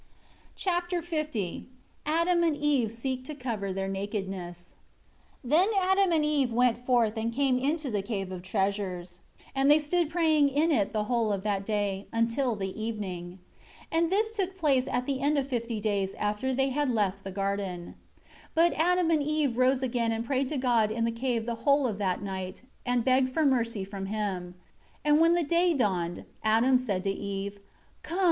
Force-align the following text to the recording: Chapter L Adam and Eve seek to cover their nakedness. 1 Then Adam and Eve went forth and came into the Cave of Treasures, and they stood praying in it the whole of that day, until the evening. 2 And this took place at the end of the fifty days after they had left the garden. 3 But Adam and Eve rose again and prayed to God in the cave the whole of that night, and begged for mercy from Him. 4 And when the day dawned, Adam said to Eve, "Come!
Chapter 0.55 1.03
L 1.11 1.61
Adam 2.07 2.41
and 2.43 2.55
Eve 2.57 2.91
seek 2.91 3.23
to 3.25 3.35
cover 3.35 3.71
their 3.71 3.87
nakedness. 3.87 4.73
1 5.43 5.51
Then 5.51 5.69
Adam 5.79 6.11
and 6.11 6.25
Eve 6.25 6.51
went 6.51 6.83
forth 6.87 7.15
and 7.17 7.31
came 7.31 7.59
into 7.59 7.91
the 7.91 8.01
Cave 8.01 8.31
of 8.31 8.41
Treasures, 8.41 9.19
and 9.53 9.69
they 9.69 9.77
stood 9.77 10.09
praying 10.09 10.49
in 10.49 10.71
it 10.71 10.91
the 10.91 11.03
whole 11.03 11.31
of 11.31 11.43
that 11.43 11.67
day, 11.67 12.07
until 12.11 12.55
the 12.55 12.73
evening. 12.81 13.37
2 13.91 13.97
And 13.99 14.11
this 14.11 14.31
took 14.35 14.57
place 14.57 14.87
at 14.87 15.05
the 15.05 15.19
end 15.21 15.37
of 15.37 15.43
the 15.43 15.49
fifty 15.51 15.79
days 15.79 16.15
after 16.15 16.51
they 16.51 16.69
had 16.69 16.89
left 16.89 17.23
the 17.23 17.29
garden. 17.31 17.93
3 18.15 18.25
But 18.55 18.73
Adam 18.73 19.11
and 19.11 19.21
Eve 19.21 19.55
rose 19.55 19.83
again 19.83 20.11
and 20.11 20.25
prayed 20.25 20.49
to 20.49 20.57
God 20.57 20.89
in 20.89 21.05
the 21.05 21.11
cave 21.11 21.45
the 21.45 21.53
whole 21.61 21.85
of 21.85 21.99
that 21.99 22.23
night, 22.23 22.63
and 22.87 23.05
begged 23.05 23.29
for 23.31 23.45
mercy 23.45 23.83
from 23.85 24.07
Him. 24.07 24.55
4 25.03 25.11
And 25.11 25.21
when 25.21 25.35
the 25.35 25.43
day 25.43 25.75
dawned, 25.75 26.25
Adam 26.43 26.79
said 26.79 27.03
to 27.03 27.11
Eve, 27.11 27.59
"Come! 28.01 28.19